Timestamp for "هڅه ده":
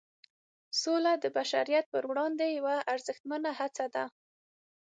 3.59-4.05